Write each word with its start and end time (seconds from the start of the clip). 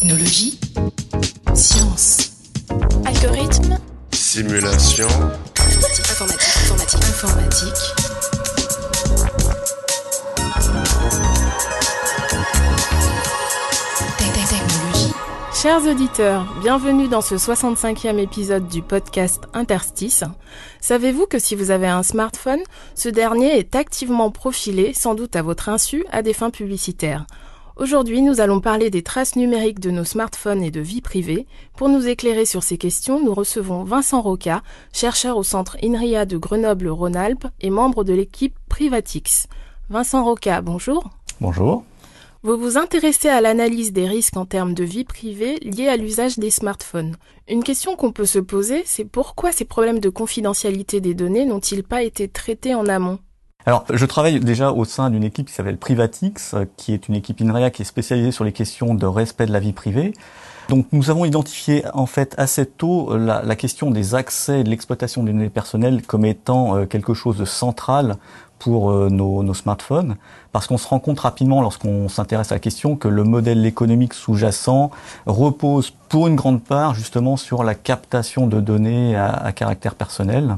Technologie. 0.00 0.58
Science. 1.54 2.30
Algorithme. 3.04 3.78
Simulation. 4.12 5.08
Informatique. 5.58 6.50
Informatique. 6.60 7.04
Informatique. 7.04 8.88
Tech- 14.18 14.32
tech- 14.32 14.48
Technologie. 14.48 15.12
Chers 15.54 15.86
auditeurs, 15.86 16.44
bienvenue 16.62 17.08
dans 17.08 17.20
ce 17.20 17.36
65e 17.36 18.18
épisode 18.18 18.68
du 18.68 18.82
podcast 18.82 19.42
Interstice. 19.54 20.24
Savez-vous 20.80 21.26
que 21.26 21.38
si 21.38 21.54
vous 21.54 21.70
avez 21.70 21.86
un 21.88 22.02
smartphone, 22.02 22.60
ce 22.94 23.08
dernier 23.08 23.58
est 23.58 23.74
activement 23.76 24.30
profilé, 24.30 24.92
sans 24.94 25.14
doute 25.14 25.36
à 25.36 25.42
votre 25.42 25.68
insu, 25.68 26.04
à 26.10 26.22
des 26.22 26.32
fins 26.32 26.50
publicitaires? 26.50 27.26
Aujourd'hui, 27.78 28.22
nous 28.22 28.40
allons 28.40 28.60
parler 28.60 28.90
des 28.90 29.04
traces 29.04 29.36
numériques 29.36 29.78
de 29.78 29.92
nos 29.92 30.02
smartphones 30.02 30.64
et 30.64 30.72
de 30.72 30.80
vie 30.80 31.00
privée. 31.00 31.46
Pour 31.76 31.88
nous 31.88 32.08
éclairer 32.08 32.44
sur 32.44 32.64
ces 32.64 32.76
questions, 32.76 33.24
nous 33.24 33.32
recevons 33.32 33.84
Vincent 33.84 34.20
Roca, 34.20 34.64
chercheur 34.92 35.36
au 35.36 35.44
centre 35.44 35.76
INRIA 35.84 36.26
de 36.26 36.36
Grenoble-Rhône-Alpes 36.38 37.46
et 37.60 37.70
membre 37.70 38.02
de 38.02 38.12
l'équipe 38.12 38.56
Privatix. 38.68 39.46
Vincent 39.90 40.24
Roca, 40.24 40.60
bonjour. 40.60 41.08
Bonjour. 41.40 41.84
Vous 42.42 42.56
vous 42.56 42.78
intéressez 42.78 43.28
à 43.28 43.40
l'analyse 43.40 43.92
des 43.92 44.08
risques 44.08 44.36
en 44.36 44.44
termes 44.44 44.74
de 44.74 44.82
vie 44.82 45.04
privée 45.04 45.60
liés 45.62 45.86
à 45.86 45.96
l'usage 45.96 46.36
des 46.36 46.50
smartphones. 46.50 47.14
Une 47.48 47.62
question 47.62 47.94
qu'on 47.94 48.10
peut 48.10 48.26
se 48.26 48.40
poser, 48.40 48.82
c'est 48.86 49.04
pourquoi 49.04 49.52
ces 49.52 49.64
problèmes 49.64 50.00
de 50.00 50.08
confidentialité 50.08 51.00
des 51.00 51.14
données 51.14 51.46
n'ont-ils 51.46 51.84
pas 51.84 52.02
été 52.02 52.26
traités 52.26 52.74
en 52.74 52.86
amont? 52.86 53.20
Alors, 53.68 53.84
je 53.92 54.06
travaille 54.06 54.40
déjà 54.40 54.72
au 54.72 54.86
sein 54.86 55.10
d'une 55.10 55.24
équipe 55.24 55.48
qui 55.48 55.52
s'appelle 55.52 55.76
Privatix, 55.76 56.54
euh, 56.54 56.64
qui 56.78 56.94
est 56.94 57.06
une 57.06 57.14
équipe 57.14 57.38
INREA 57.42 57.68
qui 57.68 57.82
est 57.82 57.84
spécialisée 57.84 58.32
sur 58.32 58.42
les 58.42 58.52
questions 58.52 58.94
de 58.94 59.04
respect 59.04 59.44
de 59.44 59.52
la 59.52 59.60
vie 59.60 59.74
privée. 59.74 60.14
Donc, 60.70 60.86
nous 60.90 61.10
avons 61.10 61.26
identifié 61.26 61.84
en 61.92 62.06
fait 62.06 62.34
assez 62.38 62.64
tôt 62.64 63.12
euh, 63.12 63.18
la, 63.18 63.42
la 63.42 63.56
question 63.56 63.90
des 63.90 64.14
accès 64.14 64.60
et 64.60 64.64
de 64.64 64.70
l'exploitation 64.70 65.22
des 65.22 65.32
données 65.32 65.50
personnelles 65.50 66.00
comme 66.00 66.24
étant 66.24 66.78
euh, 66.78 66.86
quelque 66.86 67.12
chose 67.12 67.36
de 67.36 67.44
central 67.44 68.16
pour 68.58 68.90
euh, 68.90 69.08
nos, 69.10 69.42
nos 69.42 69.54
smartphones, 69.54 70.16
parce 70.52 70.66
qu'on 70.66 70.78
se 70.78 70.88
rend 70.88 70.98
compte 70.98 71.20
rapidement 71.20 71.62
lorsqu'on 71.62 72.08
s'intéresse 72.08 72.52
à 72.52 72.56
la 72.56 72.60
question 72.60 72.96
que 72.96 73.08
le 73.08 73.24
modèle 73.24 73.64
économique 73.66 74.14
sous-jacent 74.14 74.90
repose 75.26 75.90
pour 76.08 76.26
une 76.26 76.36
grande 76.36 76.62
part 76.62 76.94
justement 76.94 77.36
sur 77.36 77.64
la 77.64 77.74
captation 77.74 78.46
de 78.46 78.60
données 78.60 79.16
à, 79.16 79.30
à 79.30 79.52
caractère 79.52 79.94
personnel. 79.94 80.56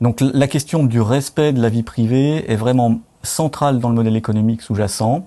Donc 0.00 0.20
la 0.20 0.48
question 0.48 0.84
du 0.84 1.00
respect 1.00 1.52
de 1.52 1.60
la 1.60 1.68
vie 1.68 1.82
privée 1.82 2.50
est 2.50 2.56
vraiment 2.56 3.00
centrale 3.22 3.80
dans 3.80 3.90
le 3.90 3.94
modèle 3.94 4.16
économique 4.16 4.62
sous-jacent. 4.62 5.24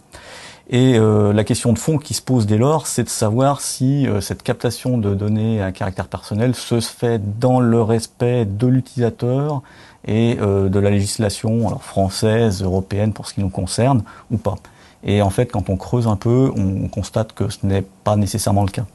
Et 0.69 0.97
euh, 0.97 1.33
la 1.33 1.43
question 1.43 1.73
de 1.73 1.79
fond 1.79 1.97
qui 1.97 2.13
se 2.13 2.21
pose 2.21 2.45
dès 2.45 2.57
lors, 2.57 2.87
c'est 2.87 3.03
de 3.03 3.09
savoir 3.09 3.59
si 3.59 4.07
euh, 4.07 4.21
cette 4.21 4.43
captation 4.43 4.97
de 4.97 5.13
données 5.13 5.61
à 5.61 5.71
caractère 5.73 6.07
personnel 6.07 6.55
se 6.55 6.79
fait 6.79 7.21
dans 7.39 7.59
le 7.59 7.81
respect 7.81 8.45
de 8.45 8.67
l'utilisateur 8.67 9.61
et 10.05 10.37
euh, 10.39 10.69
de 10.69 10.79
la 10.79 10.89
législation 10.89 11.67
alors 11.67 11.83
française, 11.83 12.63
européenne 12.63 13.11
pour 13.11 13.27
ce 13.27 13.33
qui 13.33 13.41
nous 13.41 13.49
concerne, 13.49 14.03
ou 14.31 14.37
pas. 14.37 14.55
Et 15.03 15.21
en 15.21 15.29
fait, 15.29 15.47
quand 15.47 15.69
on 15.69 15.75
creuse 15.75 16.07
un 16.07 16.15
peu, 16.15 16.49
on 16.55 16.87
constate 16.87 17.33
que 17.33 17.49
ce 17.49 17.65
n'est 17.65 17.83
pas 18.05 18.15
nécessairement 18.15 18.63
le 18.63 18.71
cas. 18.71 18.85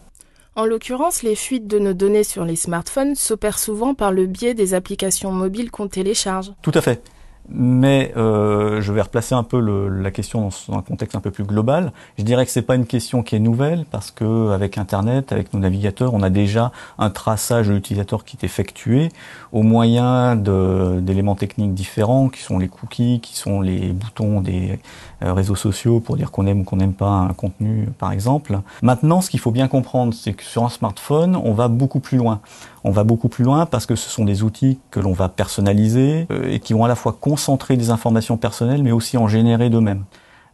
En 0.56 0.64
l'occurrence, 0.64 1.22
les 1.22 1.36
fuites 1.36 1.66
de 1.66 1.78
nos 1.78 1.92
données 1.92 2.24
sur 2.24 2.46
les 2.46 2.56
smartphones 2.56 3.14
s'opèrent 3.14 3.58
souvent 3.58 3.94
par 3.94 4.10
le 4.10 4.26
biais 4.26 4.54
des 4.54 4.72
applications 4.72 5.30
mobiles 5.32 5.70
qu'on 5.70 5.86
télécharge. 5.86 6.52
Tout 6.62 6.72
à 6.74 6.80
fait. 6.80 7.02
Mais 7.50 8.12
euh, 8.16 8.80
je 8.82 8.92
vais 8.92 9.00
replacer 9.00 9.34
un 9.34 9.42
peu 9.42 9.58
le, 9.58 9.88
la 9.88 10.10
question 10.10 10.42
dans, 10.42 10.76
un 10.76 10.82
contexte 10.82 11.16
un 11.16 11.20
peu 11.20 11.30
plus 11.30 11.44
global. 11.44 11.92
Je 12.18 12.24
dirais 12.24 12.44
que 12.44 12.50
c'est 12.50 12.62
pas 12.62 12.74
une 12.74 12.86
question 12.86 13.22
qui 13.22 13.36
est 13.36 13.40
nouvelle 13.40 13.86
parce 13.90 14.10
que 14.10 14.50
avec 14.50 14.76
Internet, 14.76 15.32
avec 15.32 15.54
nos 15.54 15.60
navigateurs, 15.60 16.12
on 16.12 16.22
a 16.22 16.30
déjà 16.30 16.72
un 16.98 17.08
traçage 17.08 17.68
de 17.68 17.72
l'utilisateur 17.72 18.24
qui 18.24 18.36
est 18.36 18.44
effectué 18.44 19.08
au 19.52 19.62
moyen 19.62 20.36
d'éléments 20.36 21.36
techniques 21.36 21.72
différents, 21.72 22.28
qui 22.28 22.42
sont 22.42 22.58
les 22.58 22.68
cookies, 22.68 23.20
qui 23.20 23.36
sont 23.36 23.60
les 23.60 23.92
boutons 23.92 24.40
des 24.42 24.78
euh, 25.22 25.32
réseaux 25.32 25.56
sociaux 25.56 26.00
pour 26.00 26.16
dire 26.16 26.30
qu'on 26.30 26.46
aime 26.46 26.60
ou 26.60 26.64
qu'on 26.64 26.76
n'aime 26.76 26.92
pas 26.92 27.08
un 27.08 27.32
contenu, 27.32 27.88
par 27.98 28.12
exemple. 28.12 28.60
Maintenant, 28.82 29.20
ce 29.20 29.30
qu'il 29.30 29.40
faut 29.40 29.50
bien 29.50 29.68
comprendre, 29.68 30.12
c'est 30.12 30.34
que 30.34 30.44
sur 30.44 30.64
un 30.64 30.68
smartphone, 30.68 31.34
on 31.34 31.54
va 31.54 31.68
beaucoup 31.68 32.00
plus 32.00 32.18
loin. 32.18 32.40
On 32.84 32.90
va 32.90 33.04
beaucoup 33.04 33.28
plus 33.28 33.44
loin 33.44 33.66
parce 33.66 33.86
que 33.86 33.96
ce 33.96 34.08
sont 34.08 34.24
des 34.24 34.42
outils 34.42 34.78
que 34.90 35.00
l'on 35.00 35.12
va 35.12 35.28
personnaliser 35.28 36.26
euh, 36.30 36.50
et 36.50 36.60
qui 36.60 36.72
vont 36.72 36.84
à 36.84 36.88
la 36.88 36.94
fois 36.94 37.16
concentrer 37.18 37.76
des 37.76 37.90
informations 37.90 38.36
personnelles 38.36 38.82
mais 38.82 38.92
aussi 38.92 39.16
en 39.16 39.28
générer 39.28 39.70
d'eux-mêmes. 39.70 40.04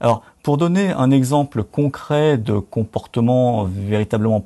Alors, 0.00 0.22
pour 0.42 0.56
donner 0.56 0.90
un 0.90 1.10
exemple 1.10 1.62
concret 1.62 2.36
de 2.36 2.58
comportement 2.58 3.64
véritablement 3.64 4.44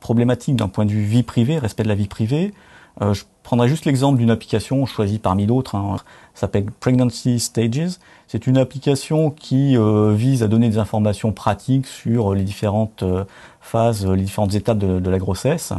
problématique 0.00 0.56
d'un 0.56 0.68
point 0.68 0.84
de 0.84 0.92
vue 0.92 1.02
vie 1.02 1.22
privée, 1.22 1.58
respect 1.58 1.82
de 1.82 1.88
la 1.88 1.94
vie 1.94 2.08
privée, 2.08 2.54
euh, 3.02 3.12
je 3.12 3.24
prendrai 3.42 3.68
juste 3.68 3.84
l'exemple 3.84 4.18
d'une 4.18 4.30
application 4.30 4.86
choisie 4.86 5.18
parmi 5.18 5.46
d'autres. 5.46 5.74
Hein, 5.74 5.96
ça 6.34 6.42
s'appelle 6.42 6.66
Pregnancy 6.80 7.40
Stages. 7.40 7.98
C'est 8.26 8.46
une 8.46 8.56
application 8.56 9.30
qui 9.30 9.76
euh, 9.76 10.12
vise 10.12 10.42
à 10.42 10.48
donner 10.48 10.68
des 10.68 10.78
informations 10.78 11.32
pratiques 11.32 11.86
sur 11.86 12.34
les 12.34 12.42
différentes 12.42 13.04
phases, 13.60 14.06
les 14.06 14.22
différentes 14.22 14.54
étapes 14.54 14.78
de 14.78 15.10
la 15.10 15.18
grossesse. 15.18 15.72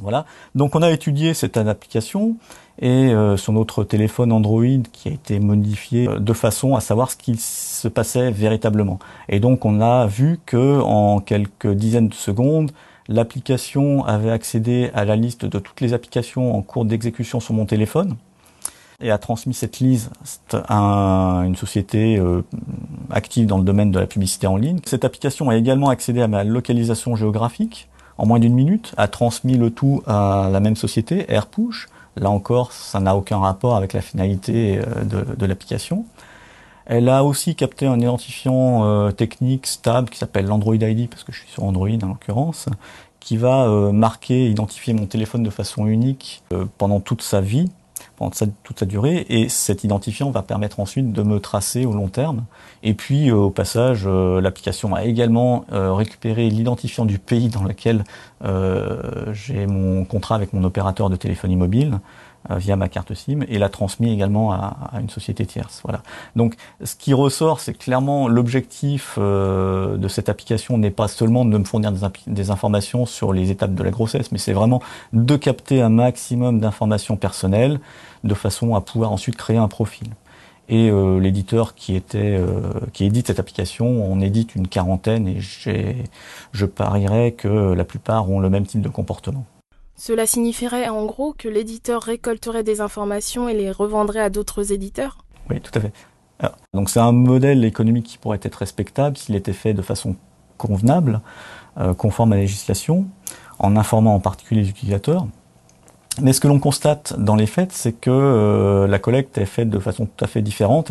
Voilà. 0.00 0.26
Donc 0.54 0.74
on 0.74 0.82
a 0.82 0.90
étudié 0.90 1.34
cette 1.34 1.56
application 1.56 2.36
et 2.80 3.12
euh, 3.12 3.36
sur 3.36 3.52
notre 3.52 3.84
téléphone 3.84 4.32
Android 4.32 4.82
qui 4.92 5.08
a 5.08 5.12
été 5.12 5.40
modifié 5.40 6.08
euh, 6.08 6.18
de 6.18 6.32
façon 6.32 6.76
à 6.76 6.80
savoir 6.80 7.10
ce 7.10 7.16
qu'il 7.16 7.38
se 7.38 7.88
passait 7.88 8.30
véritablement. 8.30 8.98
Et 9.28 9.40
donc 9.40 9.64
on 9.64 9.80
a 9.80 10.06
vu 10.06 10.38
que 10.46 10.80
en 10.80 11.20
quelques 11.20 11.72
dizaines 11.72 12.08
de 12.08 12.14
secondes, 12.14 12.70
l'application 13.08 14.04
avait 14.04 14.30
accédé 14.30 14.90
à 14.94 15.04
la 15.04 15.16
liste 15.16 15.44
de 15.44 15.58
toutes 15.58 15.80
les 15.80 15.92
applications 15.92 16.54
en 16.56 16.62
cours 16.62 16.84
d'exécution 16.84 17.40
sur 17.40 17.54
mon 17.54 17.66
téléphone 17.66 18.16
et 19.00 19.10
a 19.10 19.18
transmis 19.18 19.54
cette 19.54 19.78
liste 19.78 20.10
à 20.68 21.42
une 21.46 21.54
société 21.54 22.18
euh, 22.18 22.42
active 23.10 23.46
dans 23.46 23.58
le 23.58 23.64
domaine 23.64 23.92
de 23.92 23.98
la 23.98 24.06
publicité 24.06 24.46
en 24.46 24.56
ligne. 24.56 24.80
Cette 24.86 25.04
application 25.04 25.50
a 25.50 25.56
également 25.56 25.88
accédé 25.88 26.20
à 26.20 26.28
ma 26.28 26.42
localisation 26.42 27.14
géographique 27.14 27.87
en 28.18 28.26
moins 28.26 28.40
d'une 28.40 28.54
minute, 28.54 28.92
a 28.96 29.08
transmis 29.08 29.56
le 29.56 29.70
tout 29.70 30.02
à 30.06 30.48
la 30.52 30.60
même 30.60 30.76
société, 30.76 31.24
AirPush. 31.28 31.88
Là 32.16 32.30
encore, 32.30 32.72
ça 32.72 32.98
n'a 32.98 33.16
aucun 33.16 33.38
rapport 33.38 33.76
avec 33.76 33.92
la 33.92 34.00
finalité 34.00 34.80
euh, 34.80 35.04
de, 35.36 35.46
l'application. 35.46 36.04
Elle 36.86 37.08
a 37.08 37.22
aussi 37.22 37.54
capté 37.54 37.86
un 37.86 37.98
identifiant 37.98 38.84
euh, 38.84 39.12
technique 39.12 39.66
stable 39.66 40.08
qui 40.10 40.18
s'appelle 40.18 40.46
l'Android 40.46 40.74
ID, 40.74 41.08
parce 41.08 41.22
que 41.22 41.32
je 41.32 41.38
suis 41.40 41.50
sur 41.50 41.62
Android 41.62 41.88
en 42.02 42.08
l'occurrence, 42.08 42.66
qui 43.20 43.36
va 43.36 43.68
euh, 43.68 43.92
marquer, 43.92 44.50
identifier 44.50 44.94
mon 44.94 45.06
téléphone 45.06 45.44
de 45.44 45.50
façon 45.50 45.86
unique 45.86 46.42
pendant 46.76 46.98
toute 46.98 47.22
sa 47.22 47.40
vie, 47.40 47.70
pendant 48.18 48.32
toute 48.64 48.80
sa 48.80 48.86
durée, 48.86 49.24
et 49.28 49.48
cet 49.48 49.84
identifiant 49.84 50.30
va 50.30 50.42
permettre 50.42 50.80
ensuite 50.80 51.12
de 51.12 51.22
me 51.22 51.38
tracer 51.38 51.86
au 51.86 51.92
long 51.92 52.08
terme. 52.08 52.44
Et 52.82 52.94
puis, 52.94 53.30
euh, 53.30 53.34
au 53.34 53.50
passage, 53.50 54.02
euh, 54.06 54.40
l'application 54.40 54.94
a 54.94 55.04
également 55.04 55.64
euh, 55.72 55.92
récupéré 55.92 56.50
l'identifiant 56.50 57.04
du 57.04 57.18
pays 57.18 57.48
dans 57.48 57.62
lequel 57.62 58.04
euh, 58.44 59.32
j'ai 59.32 59.66
mon 59.66 60.04
contrat 60.04 60.34
avec 60.34 60.52
mon 60.52 60.64
opérateur 60.64 61.10
de 61.10 61.16
téléphonie 61.16 61.56
mobile 61.56 62.00
via 62.50 62.76
ma 62.76 62.88
carte 62.88 63.14
SIM 63.14 63.40
et 63.48 63.58
l'a 63.58 63.68
transmis 63.68 64.12
également 64.12 64.52
à, 64.52 64.92
une 65.00 65.10
société 65.10 65.44
tierce. 65.46 65.80
Voilà. 65.84 66.02
Donc, 66.36 66.54
ce 66.82 66.94
qui 66.96 67.12
ressort, 67.12 67.60
c'est 67.60 67.74
clairement 67.74 68.28
l'objectif 68.28 69.16
euh, 69.18 69.96
de 69.96 70.08
cette 70.08 70.28
application 70.28 70.78
n'est 70.78 70.90
pas 70.90 71.08
seulement 71.08 71.44
de 71.44 71.56
me 71.56 71.64
fournir 71.64 71.92
des, 72.26 72.50
informations 72.50 73.06
sur 73.06 73.32
les 73.32 73.50
étapes 73.50 73.74
de 73.74 73.82
la 73.82 73.90
grossesse, 73.90 74.32
mais 74.32 74.38
c'est 74.38 74.52
vraiment 74.52 74.80
de 75.12 75.36
capter 75.36 75.82
un 75.82 75.90
maximum 75.90 76.60
d'informations 76.60 77.16
personnelles 77.16 77.80
de 78.24 78.34
façon 78.34 78.74
à 78.74 78.80
pouvoir 78.80 79.12
ensuite 79.12 79.36
créer 79.36 79.58
un 79.58 79.68
profil. 79.68 80.08
Et 80.70 80.90
euh, 80.90 81.18
l'éditeur 81.18 81.74
qui 81.74 81.94
était 81.96 82.36
euh, 82.38 82.72
qui 82.92 83.04
édite 83.04 83.28
cette 83.28 83.40
application, 83.40 83.86
on 83.86 84.20
édite 84.20 84.54
une 84.54 84.68
quarantaine 84.68 85.26
et 85.26 85.40
je 85.40 86.64
parierais 86.66 87.32
que 87.32 87.48
la 87.48 87.84
plupart 87.84 88.30
ont 88.30 88.40
le 88.40 88.50
même 88.50 88.66
type 88.66 88.82
de 88.82 88.90
comportement. 88.90 89.46
Cela 89.98 90.26
signifierait 90.26 90.88
en 90.88 91.04
gros 91.06 91.34
que 91.36 91.48
l'éditeur 91.48 92.02
récolterait 92.02 92.62
des 92.62 92.80
informations 92.80 93.48
et 93.48 93.54
les 93.54 93.72
revendrait 93.72 94.20
à 94.20 94.30
d'autres 94.30 94.72
éditeurs? 94.72 95.18
Oui, 95.50 95.60
tout 95.60 95.72
à 95.74 95.80
fait. 95.80 95.92
Donc 96.72 96.88
c'est 96.88 97.00
un 97.00 97.10
modèle 97.10 97.64
économique 97.64 98.06
qui 98.06 98.16
pourrait 98.16 98.38
être 98.42 98.54
respectable 98.54 99.16
s'il 99.16 99.34
était 99.34 99.52
fait 99.52 99.74
de 99.74 99.82
façon 99.82 100.14
convenable, 100.56 101.20
euh, 101.78 101.94
conforme 101.94 102.32
à 102.32 102.36
la 102.36 102.42
législation, 102.42 103.06
en 103.58 103.76
informant 103.76 104.14
en 104.14 104.20
particulier 104.20 104.62
les 104.62 104.70
utilisateurs. 104.70 105.26
Mais 106.22 106.32
ce 106.32 106.40
que 106.40 106.46
l'on 106.46 106.60
constate 106.60 107.18
dans 107.18 107.34
les 107.34 107.46
faits, 107.46 107.72
c'est 107.72 107.92
que 107.92 108.10
euh, 108.10 108.86
la 108.86 109.00
collecte 109.00 109.36
est 109.36 109.46
faite 109.46 109.68
de 109.68 109.80
façon 109.80 110.06
tout 110.06 110.24
à 110.24 110.28
fait 110.28 110.42
différente, 110.42 110.90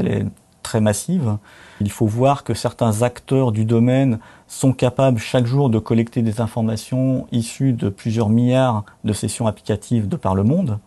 très 0.67 0.81
massive. 0.81 1.37
Il 1.79 1.89
faut 1.89 2.07
voir 2.07 2.43
que 2.43 2.53
certains 2.53 3.01
acteurs 3.01 3.53
du 3.53 3.63
domaine 3.63 4.19
sont 4.47 4.73
capables 4.73 5.17
chaque 5.17 5.45
jour 5.45 5.69
de 5.69 5.79
collecter 5.79 6.21
des 6.21 6.41
informations 6.41 7.25
issues 7.31 7.71
de 7.71 7.87
plusieurs 7.87 8.27
milliards 8.27 8.83
de 9.05 9.13
sessions 9.13 9.47
applicatives 9.47 10.09
de 10.09 10.17
par 10.17 10.35
le 10.35 10.43
monde. 10.43 10.79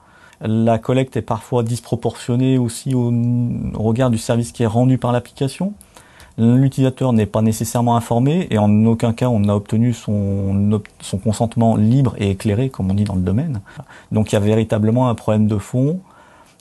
La 0.42 0.78
collecte 0.78 1.16
est 1.16 1.22
parfois 1.22 1.62
disproportionnée 1.62 2.58
aussi 2.58 2.94
au, 2.94 3.10
regard 3.74 4.10
du 4.10 4.18
service 4.18 4.52
qui 4.52 4.64
est 4.64 4.72
rendu 4.78 4.98
par 4.98 5.12
l'application. 5.12 5.72
L'utilisateur 6.36 7.14
n'est 7.14 7.24
pas 7.24 7.40
nécessairement 7.40 7.96
informé 7.96 8.46
et 8.50 8.58
en 8.58 8.84
aucun 8.84 9.14
cas 9.14 9.28
on 9.28 9.40
n'a 9.40 9.56
obtenu 9.56 9.94
son 9.94 10.70
consentement 11.24 11.76
libre 11.76 12.14
et 12.18 12.30
éclairé, 12.30 12.68
comme 12.68 12.90
on 12.90 12.94
dit 12.94 13.04
dans 13.04 13.16
le 13.16 13.22
domaine. 13.22 13.62
Donc 14.12 14.30
il 14.30 14.34
y 14.34 14.36
a 14.36 14.40
véritablement 14.40 15.08
un 15.08 15.14
problème 15.14 15.46
de 15.46 15.56
fond, 15.56 16.00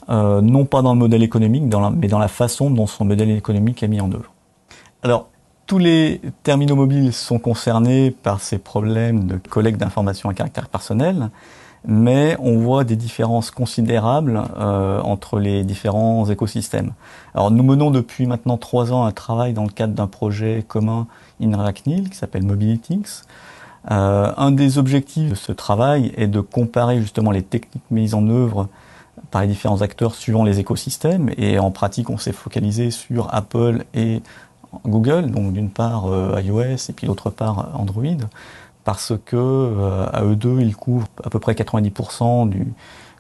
euh, 0.09 0.41
non 0.41 0.65
pas 0.65 0.81
dans 0.81 0.93
le 0.93 0.99
modèle 0.99 1.23
économique, 1.23 1.63
mais 1.95 2.07
dans 2.07 2.19
la 2.19 2.27
façon 2.27 2.69
dont 2.69 2.87
son 2.87 3.05
modèle 3.05 3.31
économique 3.31 3.83
est 3.83 3.87
mis 3.87 4.01
en 4.01 4.11
œuvre. 4.11 4.31
Alors, 5.03 5.29
tous 5.65 5.77
les 5.77 6.21
terminaux 6.43 6.75
mobiles 6.75 7.13
sont 7.13 7.37
concernés 7.37 8.11
par 8.11 8.41
ces 8.41 8.57
problèmes 8.57 9.27
de 9.27 9.37
collecte 9.37 9.79
d'informations 9.79 10.29
à 10.29 10.33
caractère 10.33 10.67
personnel 10.67 11.29
mais 11.87 12.35
on 12.39 12.57
voit 12.57 12.83
des 12.83 12.95
différences 12.95 13.51
considérables 13.51 14.41
euh, 14.57 14.99
entre 15.01 15.39
les 15.39 15.63
différents 15.63 16.29
écosystèmes. 16.29 16.91
Alors 17.33 17.51
nous 17.51 17.63
menons 17.63 17.91
depuis 17.91 18.25
maintenant 18.25 18.57
trois 18.57 18.91
ans 18.91 19.05
un 19.05 19.11
travail 19.11 19.53
dans 19.53 19.63
le 19.63 19.69
cadre 19.69 19.93
d'un 19.93 20.07
projet 20.07 20.63
commun 20.67 21.07
INRACNIL 21.41 22.09
qui 22.09 22.17
s'appelle 22.17 22.43
Mobilityx. 22.43 23.23
Euh, 23.91 24.33
un 24.35 24.51
des 24.51 24.77
objectifs 24.77 25.29
de 25.29 25.35
ce 25.35 25.53
travail 25.53 26.11
est 26.17 26.27
de 26.27 26.41
comparer 26.41 26.99
justement 26.99 27.31
les 27.31 27.43
techniques 27.43 27.89
mises 27.91 28.13
en 28.13 28.27
œuvre 28.27 28.67
par 29.31 29.41
les 29.41 29.47
différents 29.47 29.81
acteurs 29.81 30.15
suivant 30.15 30.43
les 30.43 30.59
écosystèmes. 30.59 31.31
Et 31.37 31.59
en 31.59 31.71
pratique 31.71 32.09
on 32.09 32.17
s'est 32.17 32.33
focalisé 32.33 32.91
sur 32.91 33.33
Apple 33.33 33.85
et 33.93 34.21
Google, 34.85 35.31
donc 35.31 35.53
d'une 35.53 35.69
part 35.69 36.07
euh, 36.07 36.41
iOS 36.41 36.89
et 36.89 36.93
puis 36.93 37.07
d'autre 37.07 37.29
part 37.29 37.71
Android 37.73 38.17
parce 38.83 39.13
que 39.23 39.35
euh, 39.35 40.07
à 40.11 40.23
eux 40.23 40.35
deux, 40.35 40.61
ils 40.61 40.75
couvrent 40.75 41.07
à 41.23 41.29
peu 41.29 41.39
près 41.39 41.53
90% 41.53 42.49
du, 42.49 42.73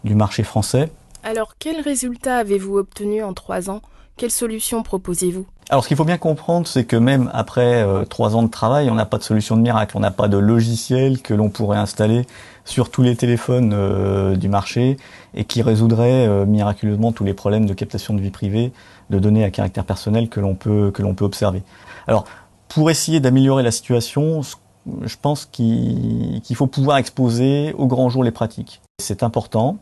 du 0.03 0.15
marché 0.15 0.41
français. 0.41 0.91
Alors, 1.23 1.57
quels 1.59 1.81
résultats 1.81 2.37
avez-vous 2.37 2.77
obtenus 2.77 3.23
en 3.23 3.33
trois 3.33 3.69
ans? 3.69 3.81
Quelles 4.17 4.31
solutions 4.31 4.83
proposez-vous? 4.83 5.45
Alors, 5.71 5.83
ce 5.83 5.87
qu'il 5.87 5.97
faut 5.97 6.05
bien 6.05 6.17
comprendre, 6.17 6.65
c'est 6.65 6.83
que 6.83 6.95
même 6.95 7.29
après 7.31 7.83
euh, 7.83 8.03
trois 8.03 8.35
ans 8.35 8.41
de 8.41 8.49
travail, 8.49 8.89
on 8.89 8.95
n'a 8.95 9.05
pas 9.05 9.19
de 9.19 9.23
solution 9.23 9.55
de 9.55 9.61
miracle. 9.61 9.95
On 9.95 9.99
n'a 9.99 10.09
pas 10.09 10.27
de 10.27 10.37
logiciel 10.37 11.21
que 11.21 11.35
l'on 11.35 11.49
pourrait 11.49 11.77
installer 11.77 12.25
sur 12.65 12.89
tous 12.89 13.03
les 13.03 13.15
téléphones 13.15 13.71
euh, 13.73 14.35
du 14.35 14.49
marché 14.49 14.97
et 15.35 15.45
qui 15.45 15.61
résoudrait 15.61 16.27
miraculeusement 16.47 17.11
tous 17.11 17.23
les 17.23 17.35
problèmes 17.35 17.67
de 17.67 17.75
captation 17.75 18.15
de 18.15 18.19
vie 18.19 18.31
privée, 18.31 18.73
de 19.11 19.19
données 19.19 19.43
à 19.43 19.51
caractère 19.51 19.85
personnel 19.85 20.27
que 20.27 20.39
l'on 20.39 20.55
peut 20.55 20.89
que 20.91 21.03
l'on 21.03 21.13
peut 21.13 21.25
observer. 21.25 21.61
Alors, 22.07 22.25
pour 22.67 22.89
essayer 22.89 23.19
d'améliorer 23.19 23.61
la 23.61 23.71
situation, 23.71 24.41
je 25.03 25.15
pense 25.21 25.45
qu'il 25.45 26.41
faut 26.55 26.67
pouvoir 26.67 26.97
exposer 26.97 27.73
au 27.77 27.85
grand 27.85 28.09
jour 28.09 28.23
les 28.23 28.31
pratiques. 28.31 28.81
C'est 28.99 29.21
important, 29.21 29.77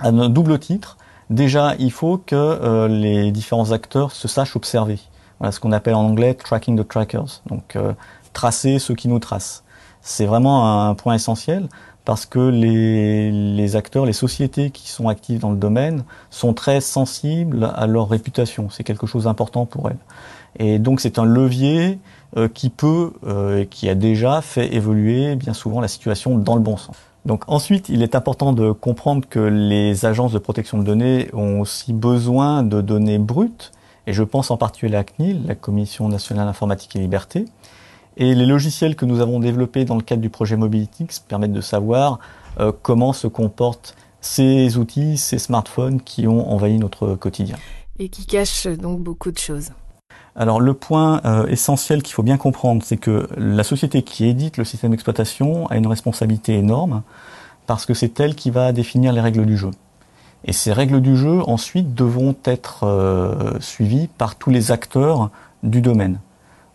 à 0.00 0.08
un 0.08 0.28
double 0.28 0.58
titre. 0.58 0.98
Déjà, 1.30 1.74
il 1.78 1.92
faut 1.92 2.18
que 2.18 2.34
euh, 2.34 2.88
les 2.88 3.30
différents 3.30 3.72
acteurs 3.72 4.12
se 4.12 4.28
sachent 4.28 4.56
observer. 4.56 4.98
Voilà 5.38 5.52
ce 5.52 5.60
qu'on 5.60 5.72
appelle 5.72 5.94
en 5.94 6.04
anglais 6.04 6.34
tracking 6.34 6.78
the 6.78 6.86
trackers. 6.86 7.42
Donc, 7.46 7.76
euh, 7.76 7.92
tracer 8.32 8.78
ceux 8.78 8.94
qui 8.94 9.08
nous 9.08 9.18
tracent. 9.18 9.64
C'est 10.00 10.26
vraiment 10.26 10.88
un 10.88 10.94
point 10.94 11.14
essentiel 11.14 11.68
parce 12.08 12.24
que 12.24 12.38
les, 12.38 13.76
acteurs, 13.76 14.06
les 14.06 14.14
sociétés 14.14 14.70
qui 14.70 14.88
sont 14.88 15.08
actives 15.08 15.40
dans 15.40 15.50
le 15.50 15.58
domaine 15.58 16.04
sont 16.30 16.54
très 16.54 16.80
sensibles 16.80 17.70
à 17.76 17.86
leur 17.86 18.08
réputation. 18.08 18.70
C'est 18.70 18.82
quelque 18.82 19.06
chose 19.06 19.24
d'important 19.24 19.66
pour 19.66 19.90
elles. 19.90 19.98
Et 20.58 20.78
donc 20.78 21.00
c'est 21.00 21.18
un 21.18 21.26
levier 21.26 21.98
euh, 22.38 22.48
qui 22.48 22.70
peut 22.70 23.12
euh, 23.26 23.60
et 23.60 23.66
qui 23.66 23.90
a 23.90 23.94
déjà 23.94 24.40
fait 24.40 24.74
évoluer 24.74 25.36
bien 25.36 25.52
souvent 25.52 25.82
la 25.82 25.88
situation 25.88 26.38
dans 26.38 26.54
le 26.54 26.62
bon 26.62 26.78
sens. 26.78 26.96
Donc 27.24 27.44
ensuite, 27.46 27.88
il 27.88 28.02
est 28.02 28.14
important 28.14 28.52
de 28.52 28.72
comprendre 28.72 29.28
que 29.28 29.40
les 29.40 30.06
agences 30.06 30.32
de 30.32 30.38
protection 30.38 30.78
de 30.78 30.84
données 30.84 31.28
ont 31.32 31.60
aussi 31.60 31.92
besoin 31.92 32.62
de 32.62 32.80
données 32.80 33.18
brutes, 33.18 33.72
et 34.06 34.12
je 34.12 34.22
pense 34.22 34.50
en 34.50 34.56
particulier 34.56 34.94
à 34.94 34.98
la 34.98 35.04
CNIL, 35.04 35.46
la 35.46 35.54
Commission 35.54 36.08
nationale 36.08 36.48
informatique 36.48 36.96
et 36.96 36.98
liberté. 36.98 37.44
Et 38.16 38.34
les 38.34 38.46
logiciels 38.46 38.96
que 38.96 39.04
nous 39.04 39.20
avons 39.20 39.38
développés 39.38 39.84
dans 39.84 39.94
le 39.94 40.02
cadre 40.02 40.22
du 40.22 40.30
projet 40.30 40.56
Mobilityx 40.56 41.20
permettent 41.20 41.52
de 41.52 41.60
savoir 41.60 42.18
euh, 42.58 42.72
comment 42.82 43.12
se 43.12 43.26
comportent 43.26 43.94
ces 44.20 44.76
outils, 44.76 45.18
ces 45.18 45.38
smartphones 45.38 46.00
qui 46.00 46.26
ont 46.26 46.50
envahi 46.50 46.78
notre 46.78 47.14
quotidien. 47.14 47.56
Et 47.98 48.08
qui 48.08 48.26
cachent 48.26 48.66
donc 48.66 49.00
beaucoup 49.00 49.30
de 49.30 49.38
choses. 49.38 49.70
Alors 50.38 50.60
le 50.60 50.72
point 50.72 51.20
euh, 51.24 51.46
essentiel 51.48 52.00
qu'il 52.00 52.14
faut 52.14 52.22
bien 52.22 52.36
comprendre, 52.36 52.84
c'est 52.84 52.96
que 52.96 53.28
la 53.36 53.64
société 53.64 54.02
qui 54.02 54.24
édite 54.24 54.56
le 54.56 54.64
système 54.64 54.92
d'exploitation 54.92 55.66
a 55.66 55.76
une 55.76 55.88
responsabilité 55.88 56.54
énorme 56.54 57.02
parce 57.66 57.84
que 57.84 57.92
c'est 57.92 58.20
elle 58.20 58.36
qui 58.36 58.52
va 58.52 58.70
définir 58.70 59.12
les 59.12 59.20
règles 59.20 59.44
du 59.44 59.56
jeu. 59.56 59.72
Et 60.44 60.52
ces 60.52 60.72
règles 60.72 61.00
du 61.00 61.16
jeu 61.16 61.42
ensuite 61.48 61.92
devront 61.92 62.36
être 62.44 62.84
euh, 62.84 63.58
suivies 63.58 64.08
par 64.16 64.36
tous 64.36 64.50
les 64.50 64.70
acteurs 64.70 65.30
du 65.64 65.80
domaine. 65.80 66.20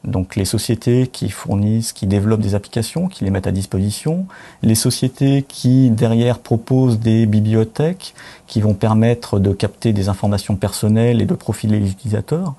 Donc 0.03 0.35
les 0.35 0.43
sociétés 0.43 1.07
qui 1.07 1.29
fournissent, 1.29 1.93
qui 1.93 2.05
développent 2.05 2.41
des 2.41 2.55
applications, 2.55 3.07
qui 3.07 3.23
les 3.23 3.31
mettent 3.31 3.47
à 3.47 3.53
disposition, 3.53 4.25
les 4.61 4.75
sociétés 4.75 5.45
qui 5.47 5.89
derrière 5.89 6.39
proposent 6.39 6.99
des 6.99 7.25
bibliothèques 7.25 8.13
qui 8.45 8.59
vont 8.59 8.73
permettre 8.73 9.39
de 9.39 9.53
capter 9.53 9.93
des 9.93 10.09
informations 10.09 10.57
personnelles 10.57 11.21
et 11.21 11.25
de 11.25 11.33
profiler 11.33 11.79
les 11.79 11.89
utilisateurs, 11.89 12.55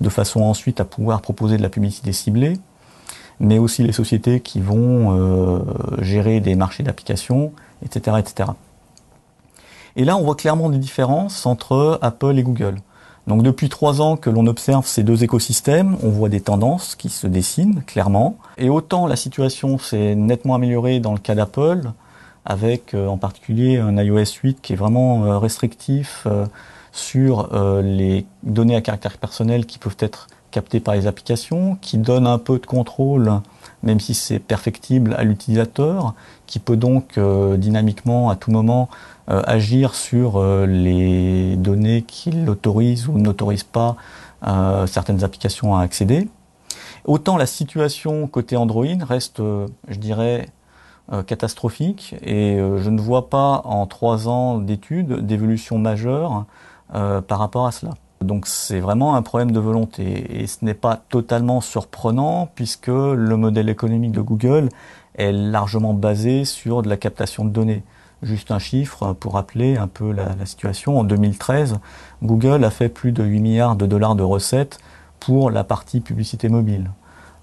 de 0.00 0.08
façon 0.08 0.40
ensuite 0.42 0.80
à 0.80 0.84
pouvoir 0.84 1.20
proposer 1.20 1.56
de 1.56 1.62
la 1.62 1.68
publicité 1.68 2.12
ciblée, 2.12 2.54
mais 3.40 3.58
aussi 3.58 3.82
les 3.82 3.92
sociétés 3.92 4.40
qui 4.40 4.60
vont 4.60 5.16
euh, 5.16 5.60
gérer 6.00 6.40
des 6.40 6.54
marchés 6.54 6.82
d'applications, 6.82 7.52
etc., 7.84 8.16
etc. 8.18 8.50
Et 9.96 10.04
là, 10.04 10.16
on 10.16 10.22
voit 10.22 10.36
clairement 10.36 10.68
des 10.68 10.78
différences 10.78 11.46
entre 11.46 11.98
Apple 12.02 12.38
et 12.38 12.42
Google. 12.42 12.76
Donc 13.26 13.42
depuis 13.42 13.68
trois 13.68 14.00
ans 14.00 14.16
que 14.16 14.30
l'on 14.30 14.46
observe 14.46 14.86
ces 14.86 15.02
deux 15.02 15.24
écosystèmes, 15.24 15.96
on 16.02 16.10
voit 16.10 16.28
des 16.28 16.40
tendances 16.40 16.94
qui 16.94 17.08
se 17.08 17.26
dessinent 17.26 17.82
clairement. 17.84 18.36
Et 18.56 18.68
autant 18.68 19.06
la 19.06 19.16
situation 19.16 19.78
s'est 19.78 20.14
nettement 20.14 20.54
améliorée 20.54 21.00
dans 21.00 21.12
le 21.12 21.18
cas 21.18 21.34
d'Apple, 21.34 21.90
avec 22.44 22.94
euh, 22.94 23.08
en 23.08 23.16
particulier 23.18 23.78
un 23.78 23.96
iOS 23.96 24.38
8 24.44 24.60
qui 24.62 24.74
est 24.74 24.76
vraiment 24.76 25.24
euh, 25.24 25.38
restrictif 25.38 26.26
sur 26.96 27.52
euh, 27.52 27.82
les 27.82 28.26
données 28.42 28.74
à 28.74 28.80
caractère 28.80 29.18
personnel 29.18 29.66
qui 29.66 29.78
peuvent 29.78 29.96
être 30.00 30.28
captées 30.50 30.80
par 30.80 30.94
les 30.94 31.06
applications, 31.06 31.76
qui 31.82 31.98
donne 31.98 32.26
un 32.26 32.38
peu 32.38 32.58
de 32.58 32.64
contrôle, 32.64 33.40
même 33.82 34.00
si 34.00 34.14
c'est 34.14 34.38
perfectible, 34.38 35.14
à 35.18 35.22
l'utilisateur, 35.22 36.14
qui 36.46 36.58
peut 36.58 36.76
donc 36.76 37.18
euh, 37.18 37.58
dynamiquement 37.58 38.30
à 38.30 38.36
tout 38.36 38.50
moment 38.50 38.88
euh, 39.28 39.42
agir 39.44 39.94
sur 39.94 40.42
les 40.66 41.56
données 41.56 42.02
qu'il 42.02 42.48
autorise 42.48 43.08
ou 43.08 43.18
n'autorise 43.18 43.64
pas 43.64 43.96
certaines 44.86 45.24
applications 45.24 45.74
à 45.74 45.82
accéder. 45.82 46.28
Autant 47.04 47.36
la 47.36 47.46
situation 47.46 48.28
côté 48.28 48.56
Android 48.56 48.86
reste, 49.00 49.38
je 49.38 49.98
dirais, 49.98 50.48
catastrophique 51.26 52.14
et 52.22 52.56
je 52.56 52.90
ne 52.90 53.00
vois 53.00 53.28
pas 53.28 53.62
en 53.64 53.86
trois 53.86 54.28
ans 54.28 54.58
d'études 54.58 55.26
d'évolution 55.26 55.78
majeure 55.78 56.46
euh, 56.94 57.20
par 57.20 57.38
rapport 57.38 57.66
à 57.66 57.72
cela. 57.72 57.92
Donc 58.22 58.46
c'est 58.46 58.80
vraiment 58.80 59.14
un 59.14 59.22
problème 59.22 59.50
de 59.50 59.60
volonté 59.60 60.40
et 60.40 60.46
ce 60.46 60.64
n'est 60.64 60.74
pas 60.74 60.96
totalement 61.08 61.60
surprenant 61.60 62.48
puisque 62.54 62.88
le 62.88 63.36
modèle 63.36 63.68
économique 63.68 64.12
de 64.12 64.20
Google 64.20 64.68
est 65.16 65.32
largement 65.32 65.94
basé 65.94 66.44
sur 66.44 66.82
de 66.82 66.88
la 66.88 66.96
captation 66.96 67.44
de 67.44 67.50
données. 67.50 67.82
Juste 68.22 68.50
un 68.50 68.58
chiffre 68.58 69.12
pour 69.12 69.34
rappeler 69.34 69.76
un 69.76 69.88
peu 69.88 70.12
la, 70.12 70.46
situation. 70.46 70.98
En 70.98 71.04
2013, 71.04 71.78
Google 72.22 72.64
a 72.64 72.70
fait 72.70 72.88
plus 72.88 73.12
de 73.12 73.22
8 73.22 73.40
milliards 73.40 73.76
de 73.76 73.86
dollars 73.86 74.14
de 74.14 74.22
recettes 74.22 74.78
pour 75.20 75.50
la 75.50 75.64
partie 75.64 76.00
publicité 76.00 76.48
mobile. 76.48 76.90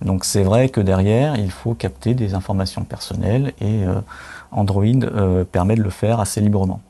Donc 0.02 0.26
c'est 0.26 0.44
vrai 0.44 0.70
que 0.70 0.82
derrière, 0.82 1.38
il 1.38 1.52
faut 1.52 1.76
capter 1.76 2.16
des 2.16 2.34
informations 2.34 2.84
personnelles 2.84 3.54
et 3.62 3.86
euh, 3.86 4.02
Android 4.52 4.84
euh, 4.86 5.44
permet 5.44 5.76
de 5.76 5.84
le 5.84 5.90
faire 5.90 6.20
assez 6.20 6.42
librement. 6.42 6.82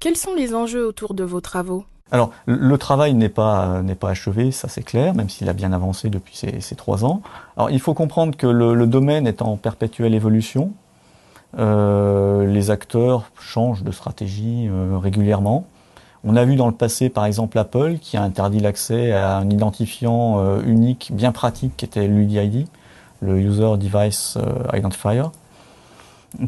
Quels 0.00 0.16
sont 0.16 0.34
les 0.34 0.54
enjeux 0.54 0.86
autour 0.86 1.14
de 1.14 1.24
vos 1.24 1.40
travaux? 1.40 1.84
Alors, 2.10 2.30
le 2.46 2.76
travail 2.76 3.14
n'est 3.14 3.28
pas 3.28 3.82
achevé, 4.02 4.52
ça 4.52 4.68
c'est 4.68 4.82
clair, 4.82 5.14
même 5.14 5.28
s'il 5.28 5.48
a 5.48 5.52
bien 5.52 5.72
avancé 5.72 6.10
depuis 6.10 6.36
ces, 6.36 6.76
trois 6.76 7.04
ans. 7.04 7.22
Alors, 7.56 7.70
il 7.70 7.80
faut 7.80 7.94
comprendre 7.94 8.36
que 8.36 8.46
le, 8.46 8.86
domaine 8.86 9.26
est 9.26 9.42
en 9.42 9.56
perpétuelle 9.56 10.14
évolution. 10.14 10.72
Euh, 11.58 12.46
les 12.46 12.70
acteurs 12.70 13.30
changent 13.40 13.82
de 13.82 13.90
stratégie 13.90 14.68
euh, 14.68 14.98
régulièrement. 14.98 15.66
On 16.24 16.36
a 16.36 16.44
vu 16.44 16.56
dans 16.56 16.66
le 16.66 16.74
passé, 16.74 17.08
par 17.08 17.26
exemple, 17.26 17.58
Apple 17.58 17.98
qui 18.00 18.16
a 18.16 18.22
interdit 18.22 18.60
l'accès 18.60 19.12
à 19.12 19.38
un 19.38 19.50
identifiant 19.50 20.38
euh, 20.38 20.62
unique, 20.64 21.10
bien 21.12 21.32
pratique, 21.32 21.76
qui 21.76 21.84
était 21.84 22.06
l'UDID, 22.06 22.66
le 23.22 23.38
User 23.38 23.76
Device 23.78 24.38
Identifier 24.72 25.24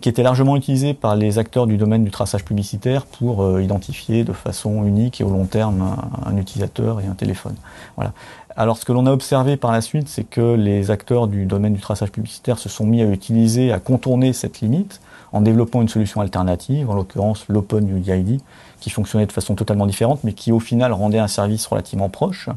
qui 0.00 0.08
était 0.08 0.22
largement 0.22 0.56
utilisé 0.56 0.94
par 0.94 1.16
les 1.16 1.38
acteurs 1.38 1.66
du 1.66 1.76
domaine 1.76 2.04
du 2.04 2.10
traçage 2.10 2.44
publicitaire 2.44 3.06
pour 3.06 3.42
euh, 3.42 3.62
identifier 3.62 4.24
de 4.24 4.32
façon 4.32 4.84
unique 4.84 5.20
et 5.20 5.24
au 5.24 5.30
long 5.30 5.46
terme 5.46 5.96
un, 6.24 6.36
utilisateur 6.36 7.00
et 7.00 7.06
un 7.06 7.14
téléphone. 7.14 7.54
Voilà. 7.96 8.12
Alors 8.56 8.78
ce 8.78 8.84
que 8.84 8.92
l'on 8.92 9.06
a 9.06 9.12
observé 9.12 9.56
par 9.56 9.70
la 9.70 9.80
suite, 9.80 10.08
c'est 10.08 10.24
que 10.24 10.54
les 10.54 10.90
acteurs 10.90 11.28
du 11.28 11.44
domaine 11.46 11.74
du 11.74 11.80
traçage 11.80 12.10
publicitaire 12.10 12.58
se 12.58 12.68
sont 12.68 12.86
mis 12.86 13.02
à 13.02 13.06
utiliser, 13.06 13.72
à 13.72 13.78
contourner 13.78 14.32
cette 14.32 14.60
limite 14.60 15.00
en 15.32 15.40
développant 15.40 15.82
une 15.82 15.88
solution 15.88 16.20
alternative, 16.20 16.90
en 16.90 16.94
l'occurrence 16.94 17.44
l'Open 17.48 17.96
UDID, 17.96 18.40
qui 18.80 18.90
fonctionnait 18.90 19.26
de 19.26 19.32
façon 19.32 19.54
totalement 19.54 19.86
différente, 19.86 20.20
mais 20.24 20.32
qui 20.32 20.52
au 20.52 20.60
final 20.60 20.92
rendait 20.92 21.18
un 21.18 21.28
service 21.28 21.66
relativement 21.66 22.08
proche. 22.08 22.48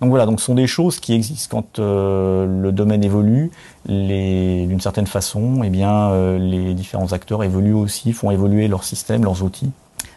Donc 0.00 0.10
voilà, 0.10 0.26
donc 0.26 0.40
ce 0.40 0.46
sont 0.46 0.54
des 0.54 0.66
choses 0.66 1.00
qui 1.00 1.12
existent 1.12 1.56
quand 1.56 1.78
euh, 1.78 2.46
le 2.46 2.72
domaine 2.72 3.02
évolue. 3.02 3.50
D'une 3.86 4.80
certaine 4.80 5.06
façon, 5.06 5.62
eh 5.64 5.70
bien, 5.70 6.10
euh, 6.10 6.38
les 6.38 6.74
différents 6.74 7.12
acteurs 7.12 7.42
évoluent 7.42 7.74
aussi, 7.74 8.12
font 8.12 8.30
évoluer 8.30 8.68
leurs 8.68 8.84
systèmes, 8.84 9.24
leurs 9.24 9.42
outils. 9.42 9.70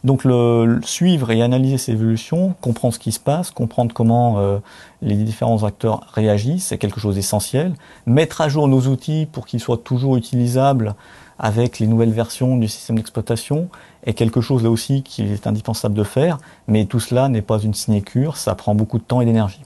Donc 0.04 0.24
le, 0.24 0.80
suivre 0.84 1.32
et 1.32 1.42
analyser 1.42 1.78
ces 1.78 1.92
évolutions, 1.92 2.56
comprendre 2.62 2.94
ce 2.94 3.00
qui 3.00 3.12
se 3.12 3.20
passe, 3.20 3.52
comprendre 3.52 3.94
comment 3.94 4.40
euh, 4.40 4.58
les 5.02 5.16
différents 5.16 5.64
acteurs 5.64 6.08
réagissent, 6.14 6.68
c'est 6.68 6.78
quelque 6.78 7.00
chose 7.00 7.16
d'essentiel. 7.16 7.74
Mettre 8.08 8.42
à 8.42 8.50
jour 8.50 8.68
nos 8.68 8.82
outils 8.88 9.28
pour 9.32 9.46
qu'ils 9.46 9.60
soient 9.60 9.78
toujours 9.78 10.16
utilisables 10.16 10.96
avec 11.42 11.80
les 11.80 11.88
nouvelles 11.88 12.12
versions 12.12 12.56
du 12.56 12.68
système 12.68 12.98
d'exploitation 12.98 13.68
est 14.06 14.14
quelque 14.14 14.42
chose 14.42 14.64
là 14.64 14.70
aussi 14.70 15.02
qu'il 15.02 15.32
est 15.32 15.48
indispensable 15.48 15.96
de 15.96 16.04
faire, 16.04 16.38
mais 16.68 16.86
tout 16.86 17.00
cela 17.00 17.28
n'est 17.30 17.42
pas 17.42 17.60
une 17.60 17.74
sinécure, 17.74 18.38
ça 18.38 18.54
prend 18.54 18.76
beaucoup 18.76 19.00
de 19.00 19.04
temps 19.04 19.22
et 19.22 19.26
d'énergie. 19.26 19.62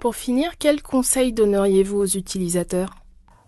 Pour 0.00 0.16
finir, 0.16 0.52
quels 0.58 0.82
conseils 0.82 1.34
donneriez-vous 1.34 1.98
aux 1.98 2.06
utilisateurs? 2.06 2.96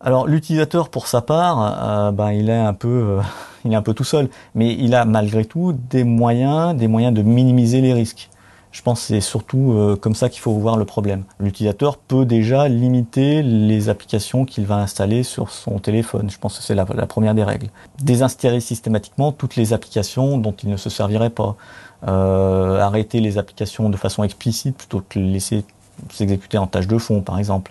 Alors 0.03 0.27
l'utilisateur, 0.27 0.91
pour 0.91 1.07
sa 1.07 1.23
part, 1.23 2.09
euh, 2.09 2.13
ben, 2.13 2.33
il 2.33 2.51
est 2.51 2.59
un 2.59 2.75
peu, 2.75 2.89
euh, 2.89 3.21
il 3.65 3.73
est 3.73 3.77
un 3.77 3.83
peu 3.83 3.95
tout 3.95 4.05
seul, 4.05 4.29
mais 4.55 4.75
il 4.75 4.95
a 4.95 5.07
malgré 5.07 5.47
tout 5.47 5.73
des 5.73 6.05
moyens, 6.05 6.77
des 6.77 6.89
moyens 6.89 7.15
de 7.15 7.23
minimiser 7.23 7.81
les 7.81 7.95
risques. 7.95 8.29
Je 8.73 8.83
pense 8.83 9.01
que 9.01 9.07
c'est 9.07 9.21
surtout 9.21 9.73
euh, 9.73 9.97
comme 9.97 10.15
ça 10.15 10.29
qu'il 10.29 10.41
faut 10.41 10.53
voir 10.53 10.77
le 10.77 10.85
problème. 10.85 11.25
L'utilisateur 11.39 11.99
peut 11.99 12.25
déjà 12.25 12.69
limiter 12.69 13.43
les 13.43 13.89
applications 13.89 14.45
qu'il 14.45 14.67
va 14.67 14.77
installer 14.77 15.23
sur 15.23 15.51
son 15.51 15.79
téléphone. 15.79 16.31
Je 16.31 16.39
pense 16.39 16.59
que 16.59 16.65
c'est 16.65 16.75
la, 16.75 16.85
première 16.85 17.35
des 17.35 17.45
règles. 17.45 17.69
Désinstaller 18.03 18.61
systématiquement 18.61 19.31
toutes 19.31 19.57
les 19.57 19.73
applications 19.73 20.39
dont 20.39 20.55
il 20.63 20.71
ne 20.71 20.77
se 20.77 20.91
servirait 20.91 21.31
pas. 21.31 21.57
arrêter 22.03 23.21
les 23.21 23.39
applications 23.39 23.89
de 23.89 23.97
façon 23.97 24.25
explicite 24.25 24.77
plutôt 24.77 25.03
que 25.09 25.21
laisser 25.21 25.65
s'exécuter 26.11 26.59
en 26.59 26.67
tâche 26.67 26.89
de 26.89 26.99
fond, 26.99 27.21
par 27.21 27.39
exemple 27.39 27.71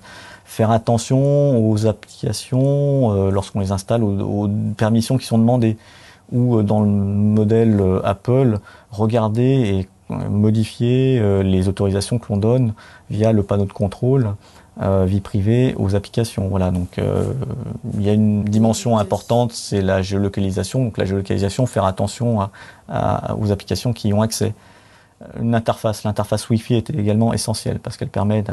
faire 0.51 0.71
attention 0.71 1.65
aux 1.65 1.87
applications 1.87 3.13
euh, 3.13 3.31
lorsqu'on 3.31 3.61
les 3.61 3.71
installe, 3.71 4.03
aux, 4.03 4.49
permissions 4.75 5.17
qui 5.17 5.25
sont 5.25 5.37
demandées, 5.37 5.77
ou 6.33 6.57
euh, 6.57 6.63
dans 6.63 6.81
le 6.81 6.89
modèle 6.89 7.79
euh, 7.79 8.01
Apple, 8.03 8.59
regarder 8.91 9.43
et 9.43 9.87
modifier 10.29 11.43
les 11.43 11.67
autorisations 11.67 12.19
que 12.19 12.27
l'on 12.29 12.37
donne 12.37 12.73
via 13.09 13.31
le 13.31 13.43
panneau 13.43 13.65
de 13.65 13.73
contrôle 13.73 14.35
vie 14.79 15.21
privée 15.21 15.75
aux 15.77 15.95
applications. 15.95 16.47
Voilà, 16.47 16.71
donc 16.71 16.99
il 17.93 18.01
y 18.01 18.09
a 18.09 18.13
une 18.13 18.43
dimension 18.43 18.97
importante, 18.97 19.51
c'est 19.51 19.81
la 19.81 20.01
géolocalisation. 20.01 20.85
Donc 20.85 20.97
la 20.97 21.05
géolocalisation, 21.05 21.65
faire 21.65 21.85
attention 21.85 22.49
à, 22.89 23.35
aux 23.37 23.51
applications 23.51 23.93
qui 23.93 24.09
y 24.09 24.13
ont 24.13 24.21
accès. 24.21 24.53
Une 25.39 25.53
interface, 25.53 26.03
l'interface 26.03 26.49
Wi-Fi 26.49 26.75
est 26.75 26.89
également 26.89 27.33
essentielle 27.33 27.79
parce 27.79 27.97
qu'elle 27.97 28.09
permet 28.09 28.43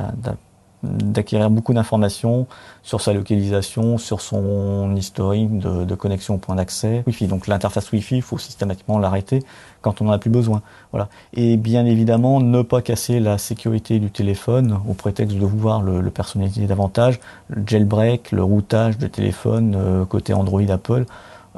d'acquérir 0.82 1.50
beaucoup 1.50 1.74
d'informations 1.74 2.46
sur 2.82 3.00
sa 3.00 3.12
localisation, 3.12 3.98
sur 3.98 4.20
son 4.20 4.94
historique 4.94 5.58
de, 5.58 5.94
connexion 5.94 6.34
au 6.34 6.38
point 6.38 6.54
d'accès 6.54 7.02
Wi-Fi. 7.06 7.26
Donc 7.26 7.48
l'interface 7.48 7.90
Wi-Fi, 7.90 8.16
il 8.16 8.22
faut 8.22 8.38
systématiquement 8.38 8.98
l'arrêter 8.98 9.42
quand 9.80 10.00
on 10.00 10.04
n'en 10.04 10.12
a 10.12 10.18
plus 10.18 10.30
besoin. 10.30 10.62
Voilà. 10.92 11.08
Et 11.34 11.56
bien 11.56 11.84
évidemment, 11.84 12.40
ne 12.40 12.62
pas 12.62 12.82
casser 12.82 13.18
la 13.18 13.38
sécurité 13.38 13.98
du 13.98 14.10
téléphone 14.10 14.78
au 14.88 14.94
prétexte 14.94 15.36
de 15.36 15.44
vouloir 15.44 15.82
le, 15.82 16.08
personnaliser 16.10 16.66
davantage. 16.66 17.18
Le 17.48 17.62
jailbreak, 17.66 18.30
le 18.32 18.42
routage 18.42 18.98
de 18.98 19.06
téléphone 19.06 19.74
euh, 19.76 20.04
côté 20.04 20.32
Android, 20.32 20.62
Apple 20.68 21.06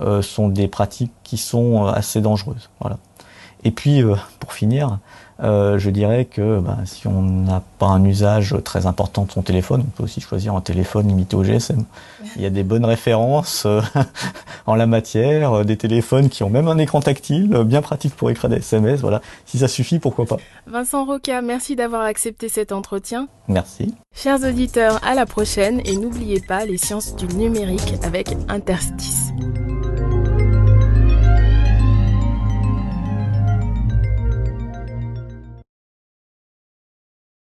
euh, 0.01 0.23
sont 0.23 0.49
des 0.49 0.69
pratiques 0.69 1.13
qui 1.25 1.37
sont 1.37 1.87
euh, 1.87 1.91
assez 1.91 2.21
dangereuses. 2.21 2.71
Voilà. 2.81 2.99
Et 3.65 3.71
puis, 3.71 4.03
pour 4.39 4.55
finir, 4.55 4.99
euh, 5.43 5.79
je 5.79 5.91
dirais 5.91 6.27
que 6.27 6.61
ben, 6.61 6.79
si 6.85 7.07
on 7.07 7.23
n'a 7.23 7.63
pas 7.79 7.87
un 7.87 8.05
usage 8.05 8.57
très 8.65 8.87
important 8.87 9.25
de 9.25 9.33
son 9.33 9.43
téléphone, 9.43 9.85
on 9.87 9.91
peut 9.91 10.03
aussi 10.03 10.21
choisir 10.21 10.55
un 10.55 10.61
téléphone 10.61 11.09
limité 11.09 11.37
au 11.37 11.43
GSM. 11.43 11.85
Il 12.37 12.43
y 12.43 12.47
a 12.47 12.51
des 12.51 12.63
bonnes 12.63 12.85
références 12.85 13.65
euh, 13.67 13.81
en 14.67 14.75
la 14.75 14.87
matière, 14.87 15.53
euh, 15.53 15.65
des 15.65 15.77
téléphones 15.77 16.29
qui 16.29 16.43
ont 16.43 16.51
même 16.51 16.69
un 16.69 16.79
écran 16.79 17.01
tactile, 17.01 17.49
bien 17.65 17.83
pratique 17.83 18.15
pour 18.15 18.31
écrire 18.31 18.51
des 18.51 18.57
SMS. 18.57 19.01
Voilà, 19.01 19.23
si 19.47 19.59
ça 19.59 19.69
suffit, 19.69 19.99
pourquoi 19.99 20.27
pas. 20.27 20.37
Vincent 20.67 21.05
Roca, 21.05 21.41
merci 21.41 21.77
d'avoir 21.77 22.03
accepté 22.03 22.49
cet 22.49 22.73
entretien. 22.73 23.29
Merci. 23.49 23.95
Chers 24.15 24.43
auditeurs, 24.45 25.01
à 25.05 25.15
la 25.15 25.27
prochaine 25.27 25.81
et 25.85 25.97
n'oubliez 25.97 26.41
pas 26.41 26.67
les 26.67 26.77
sciences 26.77 27.17
du 27.17 27.27
numérique 27.37 27.95
avec 28.03 28.29
Interstice. 28.49 29.31